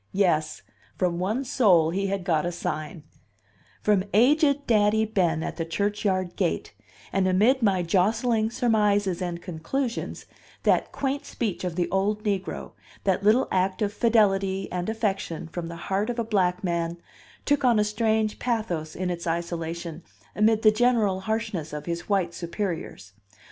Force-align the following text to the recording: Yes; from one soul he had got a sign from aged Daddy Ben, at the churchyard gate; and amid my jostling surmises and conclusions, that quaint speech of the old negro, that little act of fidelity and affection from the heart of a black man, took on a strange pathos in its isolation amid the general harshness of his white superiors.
Yes; 0.13 0.63
from 0.97 1.19
one 1.19 1.43
soul 1.43 1.91
he 1.91 2.07
had 2.07 2.23
got 2.23 2.43
a 2.43 2.51
sign 2.51 3.03
from 3.83 4.03
aged 4.15 4.65
Daddy 4.65 5.05
Ben, 5.05 5.43
at 5.43 5.57
the 5.57 5.63
churchyard 5.63 6.35
gate; 6.35 6.73
and 7.13 7.27
amid 7.27 7.61
my 7.61 7.83
jostling 7.83 8.49
surmises 8.49 9.21
and 9.21 9.43
conclusions, 9.43 10.25
that 10.63 10.91
quaint 10.91 11.23
speech 11.27 11.63
of 11.63 11.75
the 11.75 11.87
old 11.91 12.23
negro, 12.23 12.71
that 13.03 13.21
little 13.23 13.47
act 13.51 13.83
of 13.83 13.93
fidelity 13.93 14.67
and 14.71 14.89
affection 14.89 15.47
from 15.47 15.67
the 15.67 15.75
heart 15.75 16.09
of 16.09 16.17
a 16.17 16.23
black 16.23 16.63
man, 16.63 16.97
took 17.45 17.63
on 17.63 17.77
a 17.77 17.83
strange 17.83 18.39
pathos 18.39 18.95
in 18.95 19.11
its 19.11 19.27
isolation 19.27 20.01
amid 20.35 20.63
the 20.63 20.71
general 20.71 21.19
harshness 21.19 21.73
of 21.73 21.85
his 21.85 22.09
white 22.09 22.33
superiors. 22.33 23.13